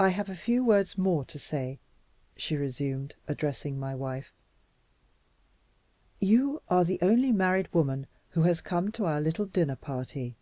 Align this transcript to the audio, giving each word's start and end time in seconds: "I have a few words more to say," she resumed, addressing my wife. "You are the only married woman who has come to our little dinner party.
"I 0.00 0.08
have 0.08 0.30
a 0.30 0.34
few 0.34 0.64
words 0.64 0.96
more 0.96 1.22
to 1.26 1.38
say," 1.38 1.78
she 2.34 2.56
resumed, 2.56 3.14
addressing 3.28 3.78
my 3.78 3.94
wife. 3.94 4.32
"You 6.18 6.62
are 6.70 6.82
the 6.86 6.98
only 7.02 7.30
married 7.30 7.70
woman 7.74 8.06
who 8.30 8.44
has 8.44 8.62
come 8.62 8.90
to 8.92 9.04
our 9.04 9.20
little 9.20 9.44
dinner 9.44 9.76
party. 9.76 10.36